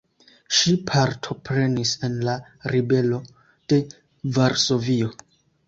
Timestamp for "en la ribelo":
2.09-3.21